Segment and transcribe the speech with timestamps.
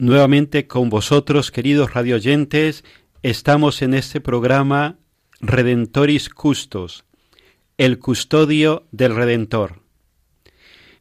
[0.00, 2.84] Nuevamente con vosotros, queridos radioyentes,
[3.22, 4.96] estamos en este programa
[5.42, 7.04] Redentoris Custos,
[7.76, 9.82] el custodio del Redentor.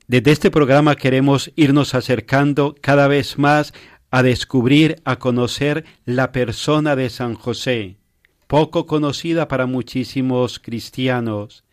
[0.08, 3.74] Desde este programa queremos irnos acercando cada vez más
[4.12, 7.96] a descubrir, a conocer la persona de San José,
[8.48, 11.64] poco conocida para muchísimos cristianos,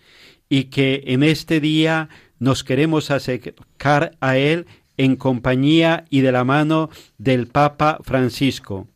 [0.48, 4.66] y que en este día nos queremos acercar a él
[4.97, 8.88] en compañía y de la mano del Papa Francisco.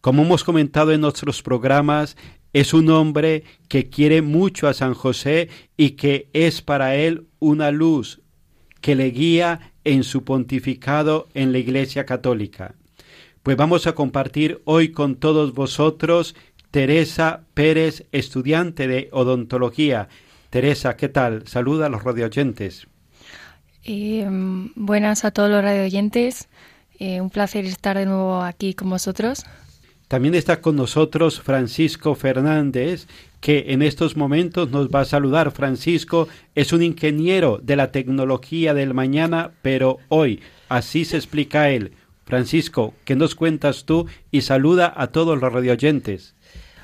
[0.00, 2.16] Como hemos comentado en nuestros programas,
[2.52, 7.70] es un hombre que quiere mucho a San José y que es para él una
[7.70, 8.20] luz
[8.80, 12.74] que le guía en su pontificado en la Iglesia Católica.
[13.42, 16.34] Pues vamos a compartir hoy con todos vosotros
[16.70, 20.08] Teresa Pérez, estudiante de odontología.
[20.50, 21.46] Teresa, ¿qué tal?
[21.46, 22.86] Saluda a los radioyentes.
[23.88, 24.26] Eh,
[24.74, 26.48] buenas a todos los radioyentes.
[26.98, 29.44] Eh, un placer estar de nuevo aquí con vosotros.
[30.08, 33.06] También está con nosotros Francisco Fernández,
[33.40, 35.52] que en estos momentos nos va a saludar.
[35.52, 41.92] Francisco es un ingeniero de la tecnología del mañana, pero hoy, así se explica él.
[42.24, 44.06] Francisco, ¿qué nos cuentas tú?
[44.32, 46.34] Y saluda a todos los radioyentes.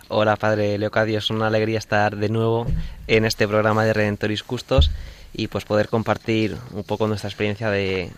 [0.06, 2.66] Hola, Padre Leocadio, es una alegría estar de nuevo
[3.08, 4.90] en este programa de Redentoris Custos
[5.34, 8.10] y pues poder compartir un poco nuestra experiencia de,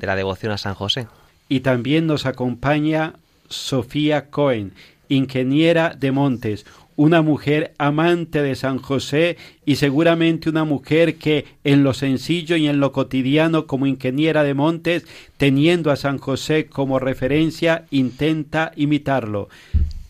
[0.00, 1.06] la devoción a San José.
[1.48, 3.14] Y también nos acompaña
[3.48, 4.72] Sofía Cohen,
[5.08, 9.36] ingeniera de Montes, una mujer amante de San José
[9.66, 14.54] y seguramente una mujer que en lo sencillo y en lo cotidiano como ingeniera de
[14.54, 15.04] Montes,
[15.36, 19.50] teniendo a San José como referencia, intenta imitarlo.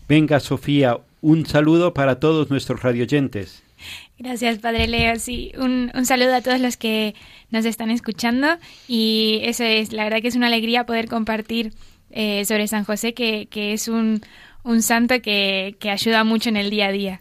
[0.09, 3.66] Venga, Sofía, un saludo para todos nuestros radioyentes.
[4.19, 5.16] Gracias, Padre Leo.
[5.19, 7.15] Sí, un, saludo a todos los que
[7.50, 11.72] nos están escuchando y eso es, la verdad que es una alegría poder compartir
[12.10, 14.22] eh, sobre San José, que, que es un,
[14.65, 17.21] un santo que, que ayuda mucho en el día a día.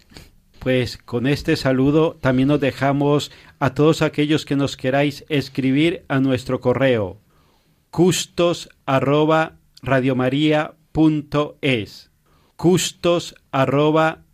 [0.60, 6.20] Pues con este saludo también nos dejamos a todos aquellos que nos queráis escribir a
[6.20, 7.20] nuestro correo
[7.96, 9.54] custos arroba
[13.52, 14.26] arroba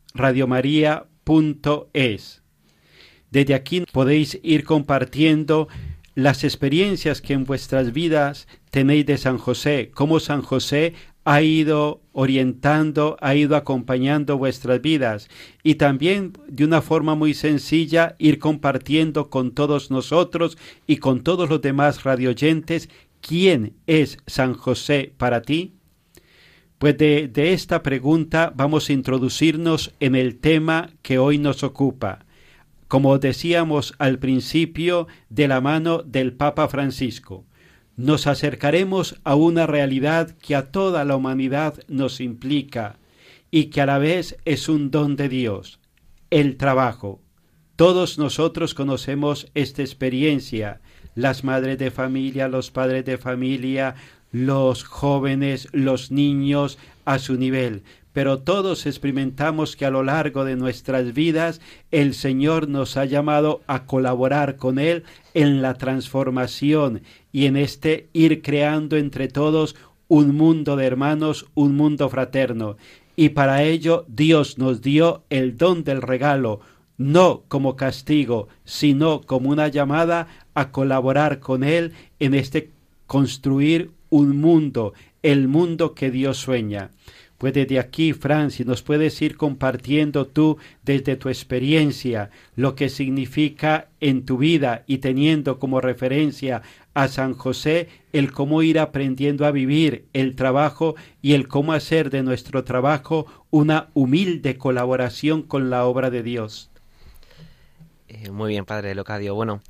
[3.32, 5.70] Desde aquí podéis ir compartiendo
[6.16, 10.94] las experiencias que en vuestras vidas tenéis de San José, cómo San José
[11.24, 15.30] ha ido orientando, ha ido acompañando vuestras vidas
[15.64, 21.50] y también de una forma muy sencilla ir compartiendo con todos nosotros y con todos
[21.50, 22.90] los demás radioyentes
[23.22, 25.76] quién es San José para ti.
[26.80, 32.26] Pues de, de esta pregunta vamos a introducirnos en el tema que hoy nos ocupa
[32.92, 37.46] como decíamos al principio, de la mano del Papa Francisco.
[37.96, 42.98] Nos acercaremos a una realidad que a toda la humanidad nos implica
[43.50, 45.80] y que a la vez es un don de Dios,
[46.32, 47.22] el trabajo.
[47.78, 50.82] Todos nosotros conocemos esta experiencia,
[51.16, 53.96] las madres de familia, los padres de familia,
[54.34, 60.56] los jóvenes, los niños a su nivel, pero todos experimentamos que a lo largo de
[60.56, 61.62] nuestras vidas
[61.92, 65.04] el Señor nos ha llamado a colaborar con Él
[65.34, 69.76] en la transformación y en este ir creando entre todos
[70.08, 72.76] un mundo de hermanos, un mundo fraterno.
[73.16, 76.60] Y para ello Dios nos dio el don del regalo,
[76.98, 82.72] no como castigo, sino como una llamada a colaborar con Él en este
[83.08, 84.94] construir un mundo,
[85.24, 86.92] el mundo que Dios sueña.
[87.42, 92.88] Pues desde aquí, Fran, si nos puedes ir compartiendo tú desde tu experiencia lo que
[92.88, 96.62] significa en tu vida y teniendo como referencia
[96.94, 100.94] a San José el cómo ir aprendiendo a vivir el trabajo
[101.24, 106.70] y el cómo hacer de nuestro trabajo una humilde colaboración con la obra de Dios.
[108.08, 109.34] Eh, muy bien, padre Locadio.
[109.34, 109.64] Bueno,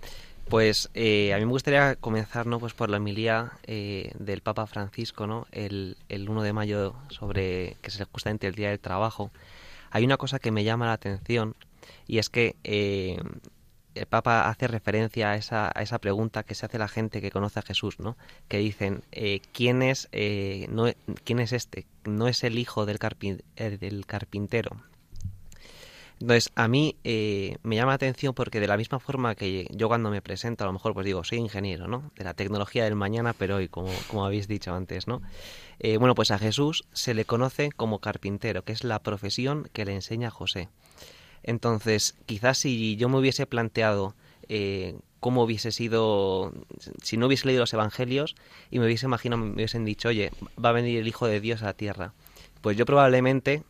[0.51, 2.59] pues eh, a mí me gustaría comenzar ¿no?
[2.59, 5.47] pues por la homilía eh, del Papa Francisco, ¿no?
[5.53, 9.31] El, el 1 de mayo, sobre que es justamente el Día del Trabajo.
[9.91, 11.55] Hay una cosa que me llama la atención
[12.05, 13.17] y es que eh,
[13.95, 17.31] el Papa hace referencia a esa, a esa pregunta que se hace la gente que
[17.31, 18.17] conoce a Jesús, ¿no?
[18.49, 19.03] Que dicen,
[19.53, 20.09] ¿quién, es,
[20.69, 20.87] no,
[21.23, 21.87] ¿quién es este?
[22.03, 22.99] No es el hijo del,
[23.55, 24.81] del carpintero,
[26.21, 29.87] entonces, a mí eh, me llama la atención porque de la misma forma que yo
[29.87, 32.11] cuando me presento, a lo mejor pues digo, soy ingeniero, ¿no?
[32.15, 35.21] De la tecnología del mañana, pero hoy, como, como habéis dicho antes, ¿no?
[35.79, 39.83] Eh, bueno, pues a Jesús se le conoce como carpintero, que es la profesión que
[39.83, 40.69] le enseña José.
[41.41, 44.15] Entonces, quizás si yo me hubiese planteado
[44.47, 46.53] eh, cómo hubiese sido,
[47.01, 48.35] si no hubiese leído los evangelios
[48.69, 50.31] y me hubiese imaginado, me hubiesen dicho, oye,
[50.63, 52.13] va a venir el Hijo de Dios a la tierra,
[52.61, 53.63] pues yo probablemente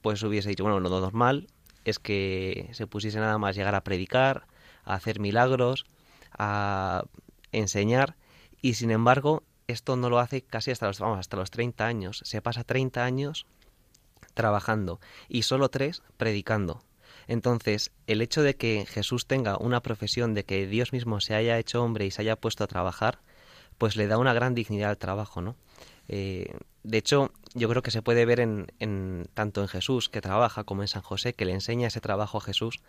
[0.00, 1.48] pues hubiese dicho, bueno, lo normal
[1.90, 4.46] es que se pusiese nada más llegar a predicar,
[4.84, 5.86] a hacer milagros,
[6.36, 7.04] a
[7.52, 8.16] enseñar,
[8.60, 12.22] y sin embargo esto no lo hace casi hasta los, vamos, hasta los 30 años.
[12.24, 13.46] Se pasa 30 años
[14.34, 14.98] trabajando
[15.28, 16.82] y solo tres predicando.
[17.26, 21.58] Entonces, el hecho de que Jesús tenga una profesión, de que Dios mismo se haya
[21.58, 23.18] hecho hombre y se haya puesto a trabajar,
[23.76, 25.54] pues le da una gran dignidad al trabajo, ¿no?
[26.08, 30.64] Eh, de hecho, yo creo que se puede ver en, tanto en Jesús que trabaja
[30.64, 32.80] como en San José que le enseña ese trabajo a Jesús,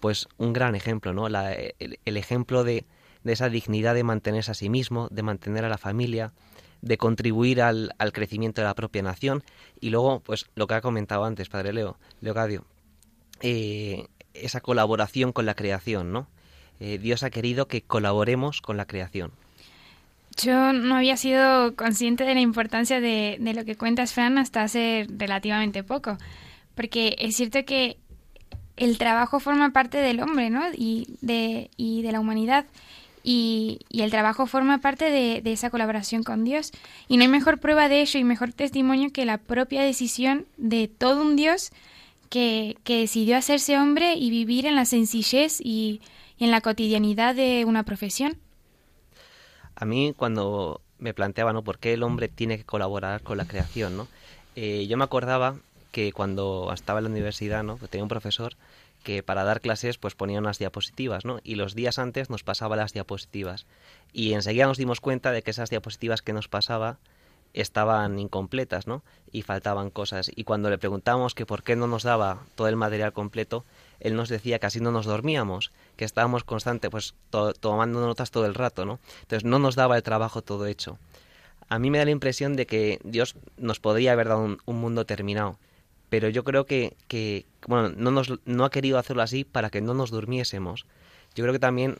[0.00, 1.26] pues un gran ejemplo, ¿no?
[1.26, 2.86] el, ejemplo de,
[3.24, 6.32] esa dignidad de mantenerse a sí mismo, de mantener a la familia,
[6.80, 9.44] de contribuir al, crecimiento de la propia nación
[9.80, 12.64] y luego, pues lo que ha comentado antes, Padre Leo, Leocadio,
[13.40, 16.28] eh, esa colaboración con la creación, ¿no?
[16.80, 19.32] Eh, Dios ha querido que colaboremos con la creación.
[20.36, 25.06] Yo no había sido consciente de la importancia de, lo que cuentas, Fran, hasta hace
[25.08, 26.18] relativamente poco.
[26.74, 27.98] Porque es cierto que
[28.76, 30.62] el trabajo forma parte del hombre, ¿no?
[30.74, 32.66] Y de, y de la humanidad.
[33.22, 36.72] Y, el trabajo forma parte de, esa colaboración con Dios.
[37.08, 40.88] Y no hay mejor prueba de ello y mejor testimonio que la propia decisión de
[40.88, 41.70] todo un Dios
[42.30, 46.00] que, decidió hacerse hombre y vivir en la sencillez y
[46.38, 48.38] en la cotidianidad de una profesión.
[49.82, 51.64] A mí cuando me planteaba, ¿no?
[51.64, 54.06] ¿Por qué el hombre tiene que colaborar con la creación, ¿no?
[54.54, 55.56] Eh, yo me acordaba
[55.90, 57.78] que cuando estaba en la universidad, ¿no?
[57.90, 58.54] Tenía un profesor
[59.02, 61.40] que para dar clases pues ponía unas diapositivas, ¿no?
[61.42, 63.66] Y los días antes nos pasaba las diapositivas.
[64.12, 66.98] Y enseguida nos dimos cuenta de que esas diapositivas que nos pasaba
[67.52, 69.02] estaban incompletas, ¿no?
[69.32, 70.30] Y faltaban cosas.
[70.32, 73.64] Y cuando le preguntamos que por qué no nos daba todo el material completo,
[74.02, 77.14] él nos decía que así no nos dormíamos, que estábamos constante, pues
[77.60, 78.98] tomando notas todo el rato, ¿no?
[79.22, 80.98] Entonces no nos daba el trabajo todo hecho.
[81.68, 85.06] A mí me da la impresión de que Dios nos podría haber dado un, mundo
[85.06, 85.56] terminado,
[86.10, 86.96] pero yo creo que,
[87.66, 90.84] bueno, no, nos, no ha querido hacerlo así para que no nos durmiésemos.
[91.36, 91.98] Yo creo que también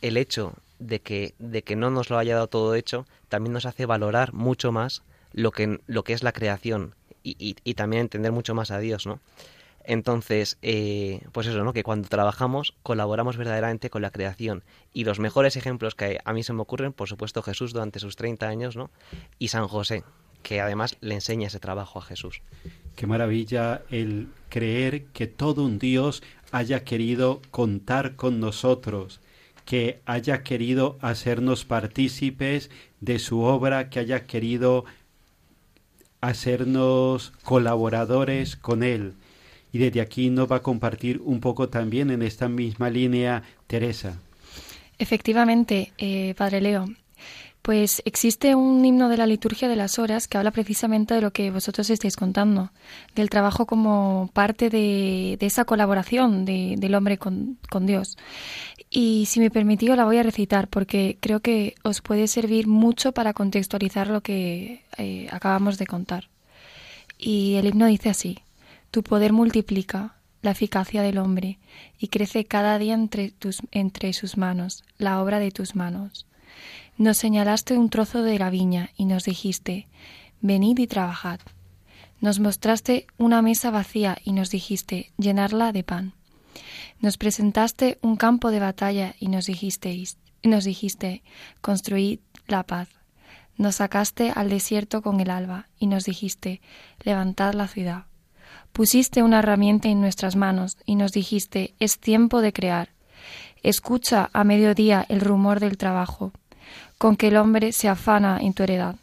[0.00, 3.66] el hecho de que, de que no nos lo haya dado todo hecho también nos
[3.66, 6.94] hace valorar mucho más lo que, lo que es la creación
[7.24, 9.20] y también entender mucho más a Dios, ¿no?
[9.84, 11.72] Entonces, eh, pues eso, ¿no?
[11.72, 14.62] Que cuando trabajamos colaboramos verdaderamente con la creación.
[14.92, 18.16] Y los mejores ejemplos que a mí se me ocurren, por supuesto, Jesús durante sus
[18.16, 18.90] 30 años, ¿no?
[19.38, 20.04] Y San José,
[20.42, 22.42] que además le enseña ese trabajo a Jesús.
[22.96, 29.20] Qué maravilla el creer que todo un Dios haya querido contar con nosotros,
[29.64, 32.70] que haya querido hacernos partícipes
[33.00, 34.84] de su obra, que haya querido
[36.20, 39.14] hacernos colaboradores con Él
[39.72, 44.18] y desde aquí nos va a compartir un poco también en esta misma línea Teresa.
[44.98, 46.86] Efectivamente, eh, Padre Leo.
[47.62, 51.32] Pues existe un himno de la liturgia de las horas que habla precisamente de lo
[51.32, 52.72] que vosotros estáis contando,
[53.14, 58.18] del trabajo como parte de, esa colaboración del hombre con, Dios.
[58.90, 63.12] Y si me permitió la voy a recitar porque creo que os puede servir mucho
[63.12, 66.28] para contextualizar lo que eh, acabamos de contar
[67.16, 68.41] Y el himno dice así,
[68.92, 71.58] tu poder multiplica la eficacia del hombre
[71.98, 76.26] y crece cada día entre, tus, entre sus manos, la obra de tus manos.
[76.98, 79.88] Nos señalaste un trozo de la viña y nos dijiste,
[80.42, 81.40] venid y trabajad.
[82.20, 86.12] Nos mostraste una mesa vacía y nos dijiste, llenarla de pan.
[87.00, 91.22] Nos presentaste un campo de batalla y nos dijisteis, nos dijiste,
[91.62, 92.88] construid la paz.
[93.56, 96.60] Nos sacaste al desierto con el alba y nos dijiste,
[97.02, 98.04] levantad la ciudad.
[98.72, 102.88] Pusiste una herramienta en nuestras manos y nos dijiste, es tiempo de crear.
[103.62, 106.32] Escucha a mediodía el rumor del trabajo,
[106.96, 108.96] con que el hombre se afana en tu heredad.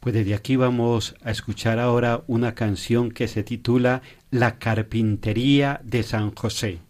[0.00, 6.02] Pues desde aquí vamos a escuchar ahora una canción que se titula La carpintería de
[6.02, 6.80] San José.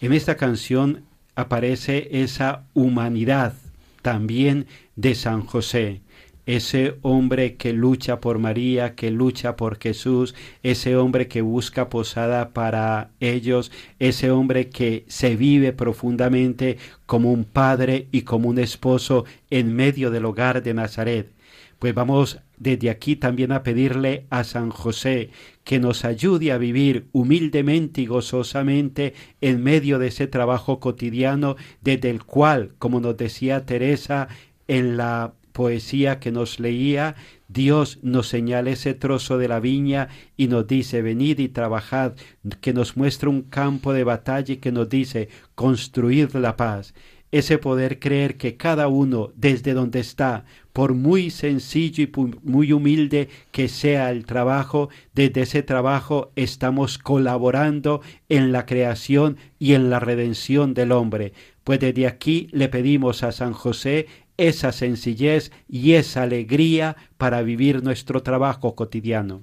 [0.00, 1.02] En esta canción
[1.34, 3.54] aparece esa humanidad
[4.02, 6.00] también de San José,
[6.46, 12.50] ese hombre que lucha por María, que lucha por Jesús, ese hombre que busca posada
[12.50, 19.24] para ellos, ese hombre que se vive profundamente como un padre y como un esposo
[19.50, 21.32] en medio del hogar de Nazaret.
[21.78, 25.30] Pues vamos desde aquí también a pedirle a San José
[25.64, 32.10] que nos ayude a vivir humildemente y gozosamente en medio de ese trabajo cotidiano desde
[32.10, 34.28] el cual, como nos decía Teresa
[34.68, 37.14] en la poesía que nos leía,
[37.46, 42.14] Dios nos señala ese trozo de la viña y nos dice, venid y trabajad,
[42.60, 46.92] que nos muestra un campo de batalla y que nos dice, construid la paz.
[47.30, 53.28] Ese poder creer que cada uno, desde donde está, por muy sencillo y muy humilde
[53.52, 60.00] que sea el trabajo, desde ese trabajo estamos colaborando en la creación y en la
[60.00, 61.32] redención del hombre.
[61.62, 67.82] Pues desde aquí le pedimos a San José esa sencillez y esa alegría para vivir
[67.82, 69.42] nuestro trabajo cotidiano.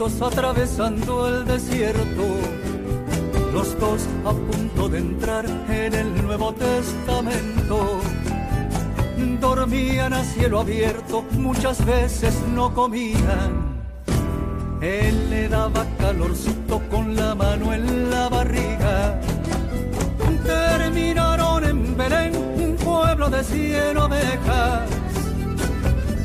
[0.00, 2.24] Dibujitos atravesando el desierto,
[3.52, 8.00] los dos a punto de entrar en el Nuevo Testamento.
[9.40, 13.80] Dormían a cielo abierto, muchas veces no comían.
[14.80, 19.20] Él le daba calorcito con la mano en la barriga.
[20.44, 24.99] Terminaron en Belén, un pueblo de cien ovejas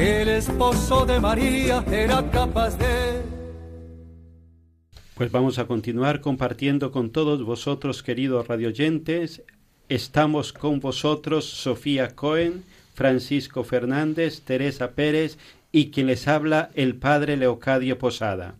[0.00, 3.20] el esposo de María era capaz de...
[5.14, 9.42] Pues vamos a continuar compartiendo con todos vosotros, queridos radioyentes.
[9.90, 12.64] Estamos con vosotros Sofía Cohen,
[12.94, 15.36] Francisco Fernández, Teresa Pérez
[15.70, 18.54] y quien les habla el Padre Leocadio Posada.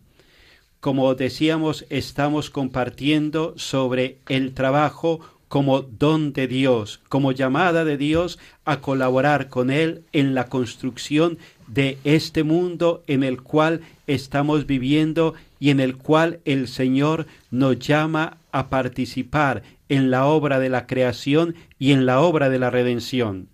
[0.79, 5.21] Como decíamos, estamos compartiendo sobre el trabajo
[5.51, 11.37] como don de Dios, como llamada de Dios a colaborar con Él en la construcción
[11.67, 17.77] de este mundo en el cual estamos viviendo y en el cual el Señor nos
[17.79, 22.69] llama a participar en la obra de la creación y en la obra de la
[22.69, 23.49] redención.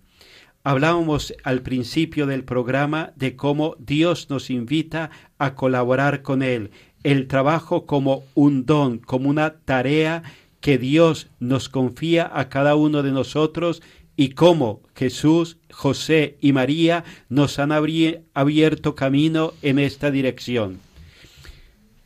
[0.62, 6.70] Hablábamos al principio del programa de cómo Dios nos invita a colaborar con Él,
[7.02, 10.22] el trabajo como un don, como una tarea
[10.60, 13.82] que Dios nos confía a cada uno de nosotros
[14.16, 20.80] y cómo Jesús, José y María nos han abierto camino en esta dirección.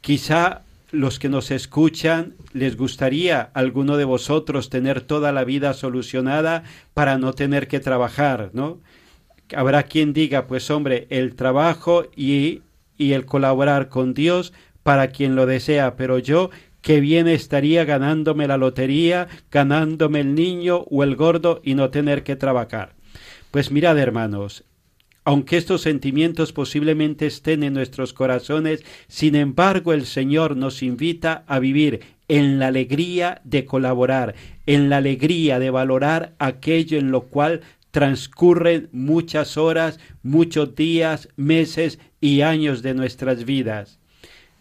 [0.02, 5.72] Quizá los que nos escuchan les gustaría a alguno de vosotros tener toda la vida
[5.72, 8.78] solucionada para no tener que trabajar, ¿no?
[9.56, 12.60] Habrá quien diga, pues hombre, el trabajo y,
[12.98, 16.50] y el colaborar con Dios para quien lo desea, pero yo
[16.82, 22.24] qué bien estaría ganándome la lotería, ganándome el niño o el gordo y no tener
[22.24, 22.94] que trabajar.
[23.50, 24.64] Pues mirad, hermanos,
[25.24, 31.60] aunque estos sentimientos posiblemente estén en nuestros corazones, sin embargo el Señor nos invita a
[31.60, 34.34] vivir en la alegría de colaborar,
[34.66, 37.60] en la alegría de valorar aquello en lo cual
[37.92, 44.00] transcurren muchas horas, muchos días, meses y años de nuestras vidas.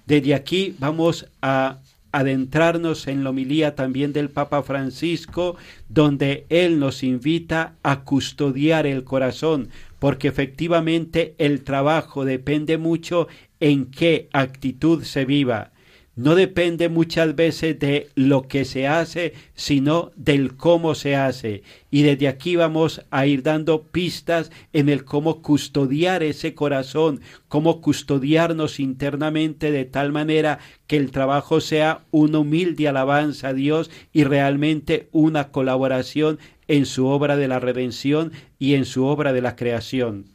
[0.05, 1.79] Desde aquí vamos a
[2.12, 5.56] adentrarnos en la homilía también del Papa Francisco,
[5.89, 9.69] donde él nos invita a custodiar el corazón,
[10.00, 13.28] porque efectivamente el trabajo depende mucho
[13.60, 15.71] en qué actitud se viva
[16.15, 21.63] no depende muchas veces de lo que se hace, sino del cómo se hace.
[21.89, 27.80] Y desde aquí vamos a ir dando pistas en el cómo custodiar ese corazón, cómo
[27.82, 34.26] custodiarnos internamente de tal manera que el trabajo sea una humilde alabanza a Dios y
[34.26, 39.56] realmente una colaboración en su obra de la redención y en su obra de la
[39.56, 40.26] creación.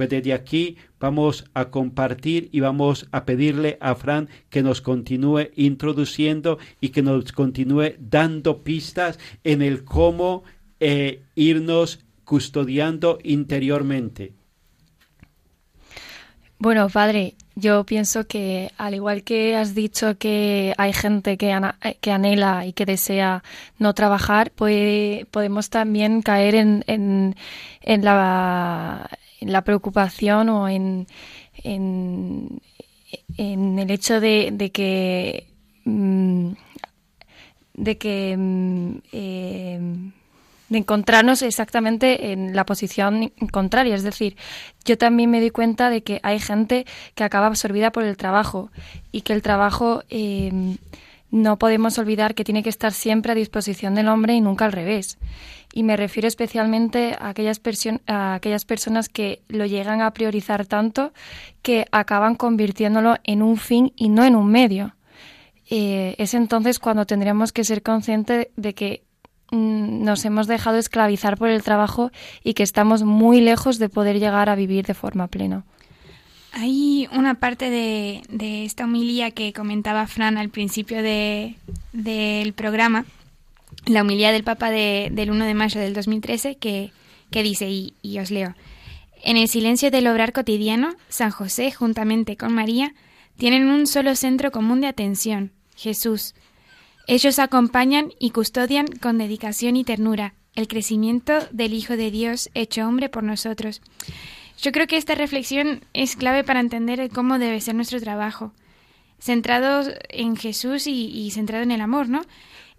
[0.00, 5.50] Pues desde aquí vamos a compartir y vamos a pedirle a Fran que nos continúe
[5.56, 10.42] introduciendo y que nos continúe dando pistas en el cómo
[10.80, 14.32] eh, irnos custodiando interiormente.
[16.58, 21.54] Bueno, padre, yo pienso que al igual que has dicho que hay gente que,
[22.00, 23.42] que anhela y que desea
[23.78, 27.36] no trabajar, pues podemos también caer en, en,
[27.82, 31.06] en la en la preocupación o en,
[31.64, 32.60] en,
[33.36, 35.46] el hecho de, que
[35.84, 36.52] mm,
[37.74, 39.80] de que mm, eh,
[40.70, 43.94] de encontrarnos exactamente en la posición contraria.
[43.94, 44.36] Es decir,
[44.84, 48.70] yo también me doy cuenta de que hay gente que acaba absorbida por el trabajo
[49.10, 50.76] y que el trabajo eh,
[51.30, 54.72] no podemos olvidar que tiene que estar siempre a disposición del hombre y nunca al
[54.72, 55.18] revés.
[55.72, 57.60] Y me refiero especialmente a aquellas,
[58.06, 61.12] a aquellas personas que lo llegan a priorizar tanto
[61.62, 64.96] que acaban convirtiéndolo en un fin y no en un medio.
[65.68, 69.04] Eh, es entonces cuando tendríamos que ser conscientes de que
[69.52, 72.10] mm, nos hemos dejado esclavizar por el trabajo
[72.42, 75.64] y que estamos muy lejos de poder llegar a vivir de forma plena.
[76.52, 83.04] Hay una parte de, esta homilía que comentaba Fran al principio del programa,
[83.86, 86.92] la homilía del Papa del 1 de mayo del 2013, que,
[87.30, 88.54] que dice, y os leo,
[89.22, 92.94] en el silencio del obrar cotidiano, San José, juntamente con María,
[93.36, 96.34] tienen un solo centro común de atención, Jesús.
[97.06, 102.86] Ellos acompañan y custodian con dedicación y ternura el crecimiento del Hijo de Dios hecho
[102.86, 103.82] hombre por nosotros.
[104.60, 108.52] Yo creo que esta reflexión es clave para entender cómo debe ser nuestro trabajo,
[109.18, 112.22] centrado en Jesús y, centrado en el amor, ¿no?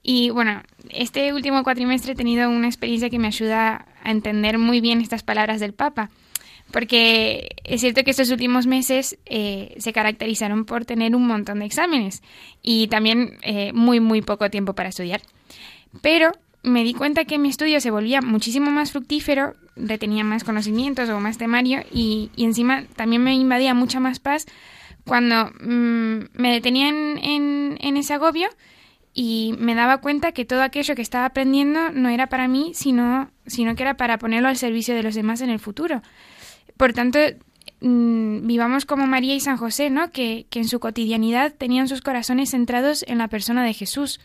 [0.03, 4.81] Y bueno, este último cuatrimestre he tenido una experiencia que me ayuda a entender muy
[4.81, 6.09] bien estas palabras del Papa,
[6.71, 11.65] porque es cierto que estos últimos meses eh, se caracterizaron por tener un montón de
[11.65, 12.21] exámenes
[12.61, 15.21] y también eh, muy, muy poco tiempo para estudiar.
[16.01, 16.31] Pero
[16.63, 21.19] me di cuenta que mi estudio se volvía muchísimo más fructífero, retenía más conocimientos o
[21.19, 24.45] más temario y, encima también me invadía mucha más paz
[25.05, 28.49] cuando mm, me detenía en, en, ese agobio
[29.13, 33.29] y me daba cuenta que todo aquello que estaba aprendiendo no era para mí, sino,
[33.45, 36.01] sino que era para ponerlo al servicio de los demás en el futuro.
[36.77, 37.19] Por tanto,
[37.81, 40.11] mm, vivamos como María y San José, ¿no?
[40.11, 44.19] Que, que en su cotidianidad tenían sus corazones centrados en la persona de Jesús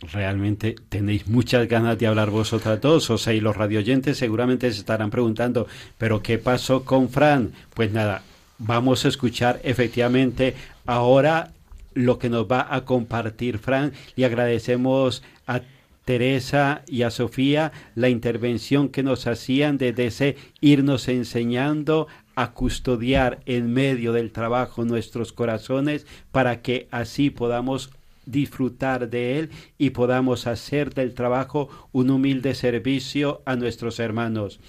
[0.00, 4.80] realmente tenéis muchas ganas de hablar vosotras dos, o sea, y los radioyentes seguramente se
[4.80, 5.66] estarán preguntando,
[5.98, 7.52] pero ¿qué pasó con Fran?
[7.74, 8.22] Pues nada,
[8.58, 10.54] vamos a escuchar efectivamente
[10.84, 11.52] ahora
[11.94, 15.62] lo que nos va a compartir Fran y agradecemos a
[16.04, 22.06] Teresa y a Sofía la intervención que nos hacían desde ese irnos enseñando
[22.36, 27.90] a custodiar en medio del trabajo nuestros corazones para que así podamos
[28.26, 34.60] disfrutar de él y podamos hacer del trabajo un humilde servicio a nuestros hermanos.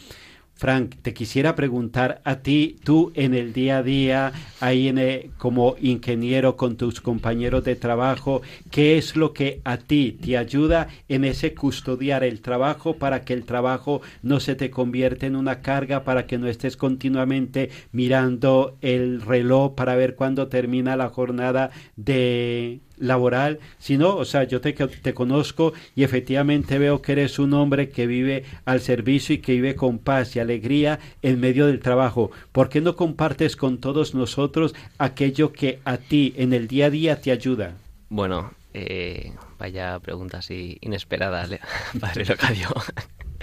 [0.58, 5.76] Frank, te quisiera preguntar a ti, tú en el día a día, ahí en como
[5.80, 8.42] ingeniero con tus compañeros de trabajo,
[8.72, 13.34] ¿qué es lo que a ti te ayuda en ese custodiar el trabajo para que
[13.34, 18.78] el trabajo no se te convierta en una carga, para que no estés continuamente mirando
[18.82, 24.74] el reloj para ver cuándo termina la jornada de laboral, sino, o sea, yo te,
[24.74, 29.54] te conozco y efectivamente veo que eres un hombre que vive al servicio y que
[29.54, 32.32] vive con paz y alegría en medio del trabajo.
[32.52, 36.90] ¿Por qué no compartes con todos nosotros aquello que a ti en el día a
[36.90, 37.76] día te ayuda?
[38.10, 41.48] Bueno, eh, vaya pregunta así inesperada,
[42.00, 42.70] padre Locadio.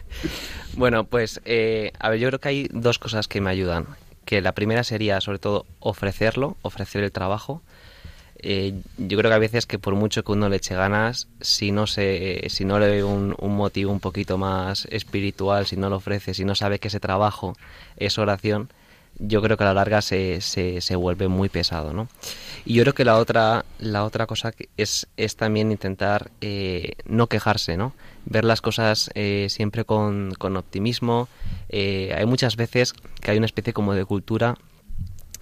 [0.76, 3.86] bueno, pues, eh, a ver, yo creo que hay dos cosas que me ayudan.
[4.24, 7.62] Que la primera sería, sobre todo, ofrecerlo, ofrecer el trabajo
[8.46, 11.72] eh, yo creo que a veces que por mucho que uno le eche ganas, si
[11.72, 15.96] no se, si no le ve un, motivo un poquito más espiritual, si no lo
[15.96, 17.56] ofrece, si no sabe que ese trabajo
[17.96, 18.68] es oración,
[19.18, 22.06] yo creo que a la larga se, se, se vuelve muy pesado, ¿no?
[22.66, 27.28] Y yo creo que la otra, la otra cosa es, es también intentar eh, no
[27.28, 27.94] quejarse, ¿no?
[28.26, 31.28] Ver las cosas eh, siempre con, con optimismo.
[31.72, 34.58] hay muchas veces que hay una especie como de cultura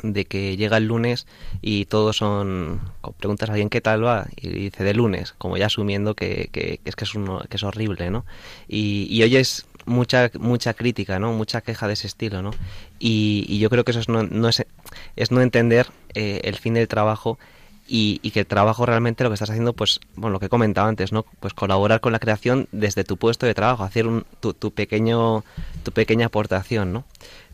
[0.02, 1.26] de que llega el lunes
[1.60, 2.80] y todos son
[3.18, 6.80] preguntas a alguien qué tal va y dice de lunes como ya asumiendo que, que,
[6.84, 7.10] es que es
[7.48, 8.24] que es horrible no
[8.68, 12.52] y, y oyes mucha mucha crítica no mucha queja de ese estilo no
[12.98, 14.64] y, y yo creo que eso es no, no es,
[15.16, 17.38] es no entender eh, el fin del trabajo
[17.88, 20.48] y, y, que el trabajo realmente lo que estás haciendo, pues, bueno, lo que he
[20.48, 21.26] comentado antes, ¿no?
[21.40, 24.06] Pues colaborar con la creación desde tu puesto de trabajo, hacer
[24.40, 25.44] tu, tu, pequeño,
[25.82, 27.04] tu pequeña aportación, ¿no?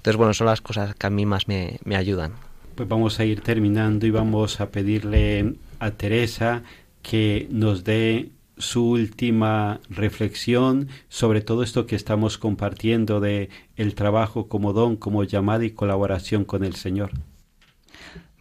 [0.09, 2.33] Entonces, bueno, son las cosas que a mí más me, me ayudan.
[2.75, 6.63] Pues vamos a ir terminando y vamos a pedirle a Teresa
[7.03, 14.49] que nos dé su última reflexión sobre todo esto que estamos compartiendo de el trabajo
[14.49, 17.11] como don, como llamada y colaboración con el Señor.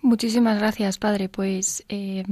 [0.01, 1.27] Muchísimas gracias, Padre.
[1.27, 2.23] Pues eh,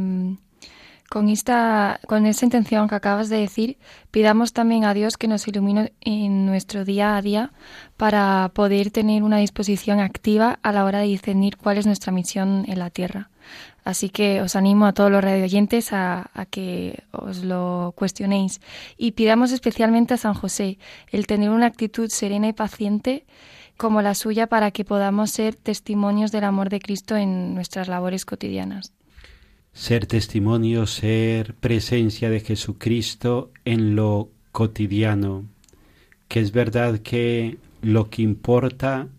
[1.10, 3.78] con esta, con esta intención que acabas de decir,
[4.12, 7.54] pidamos también a Dios que nos ilumine en nuestro día a día
[7.98, 12.65] para poder tener una disposición activa a la hora de discernir cuál es nuestra misión
[12.68, 13.30] en la tierra.
[13.84, 18.60] Así que os animo a todos los radioyentes a que os lo cuestionéis
[18.98, 20.80] y pidamos especialmente a San José
[21.12, 23.28] el tener una actitud serena y paciente
[23.78, 28.26] como la suya para que podamos ser testimonios del amor de Cristo en nuestras labores
[28.26, 28.94] cotidianas
[29.75, 35.43] ser testimonio, ser presencia de Jesucristo en lo cotidiano,
[36.29, 39.09] que es verdad que lo que importa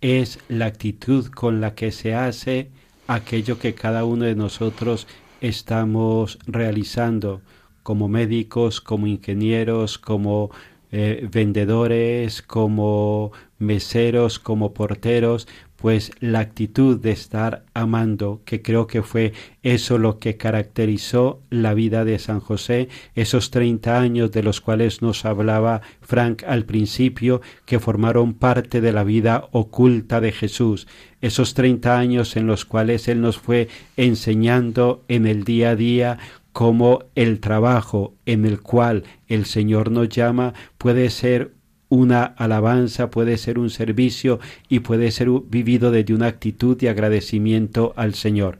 [0.00, 2.70] es la actitud con la que se hace
[3.08, 5.08] aquello que cada uno de nosotros
[5.40, 7.42] estamos realizando
[7.82, 10.50] como médicos, como ingenieros, como
[10.92, 19.02] eh, vendedores, como meseros, como porteros, pues la actitud de estar amando, que creo que
[19.02, 24.60] fue eso lo que caracterizó la vida de San José, esos 30 años de los
[24.60, 30.86] cuales nos hablaba Frank al principio, que formaron parte de la vida oculta de Jesús,
[31.20, 36.18] esos 30 años en los cuales Él nos fue enseñando en el día a día
[36.56, 41.55] cómo el trabajo en el cual el Señor nos llama puede ser
[41.88, 47.92] una alabanza, puede ser un servicio y puede ser vivido desde una actitud de agradecimiento
[47.96, 48.58] al Señor.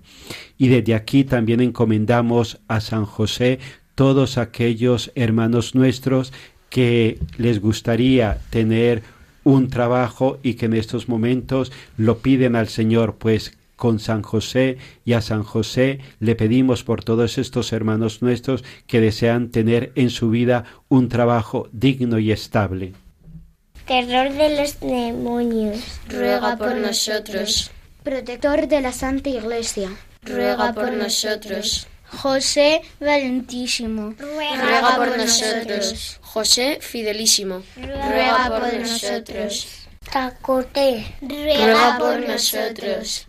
[0.58, 3.58] Y desde aquí también encomendamos a San José
[3.94, 6.32] todos aquellos hermanos nuestros
[6.70, 9.02] que les gustaría tener
[9.44, 14.78] un trabajo y que en estos momentos lo piden al Señor, pues con San José
[15.04, 20.10] y a San José le pedimos por todos estos hermanos nuestros que desean tener en
[20.10, 22.94] su vida un trabajo digno y estable.
[23.86, 25.78] Terror de los demonios.
[26.08, 27.70] Ruega por nosotros.
[28.02, 29.90] Protector de la Santa Iglesia.
[30.22, 31.86] Ruega por nosotros.
[32.08, 34.14] José Valentísimo.
[34.18, 36.18] Ruega por nosotros.
[36.20, 37.62] José Fidelísimo.
[37.76, 39.86] Ruega por nosotros.
[40.12, 41.14] Tacote.
[41.20, 43.26] Ruega por nosotros.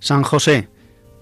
[0.00, 0.68] San José,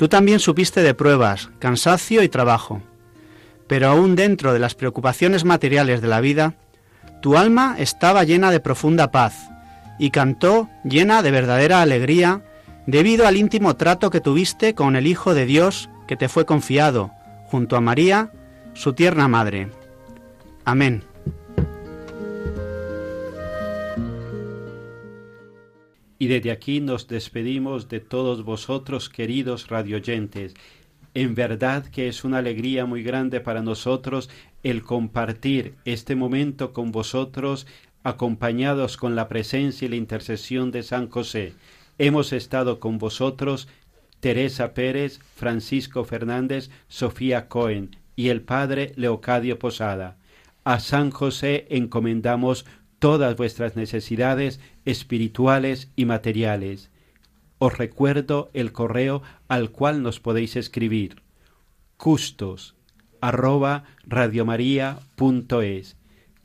[0.00, 2.80] Tú también supiste de pruebas, cansancio y trabajo,
[3.66, 6.54] pero aún dentro de las preocupaciones materiales de la vida,
[7.20, 9.50] tu alma estaba llena de profunda paz
[9.98, 12.40] y cantó llena de verdadera alegría
[12.86, 17.10] debido al íntimo trato que tuviste con el Hijo de Dios que te fue confiado,
[17.44, 18.32] junto a María,
[18.72, 19.68] su tierna madre.
[20.64, 21.09] Amén.
[26.20, 30.52] Y desde aquí nos despedimos de todos vosotros, queridos radioyentes.
[31.14, 34.28] En verdad que es una alegría muy grande para nosotros
[34.62, 37.66] el compartir este momento con vosotros,
[38.02, 41.54] acompañados con la presencia y la intercesión de San José.
[41.96, 43.66] Hemos estado con vosotros
[44.20, 50.18] Teresa Pérez, Francisco Fernández, Sofía Cohen y el Padre Leocadio Posada.
[50.64, 52.66] A San José encomendamos
[53.00, 56.90] todas vuestras necesidades espirituales y materiales.
[57.58, 61.22] Os recuerdo el correo al cual nos podéis escribir
[61.96, 62.76] custos
[63.20, 63.84] arroba.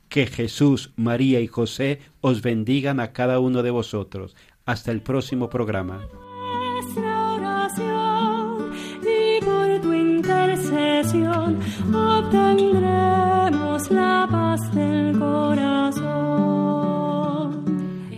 [0.08, 4.36] Que Jesús, María y José os bendigan a cada uno de vosotros.
[4.64, 6.06] Hasta el próximo programa.
[11.92, 14.45] obtendremos la